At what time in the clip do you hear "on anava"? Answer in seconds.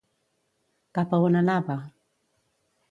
1.29-1.79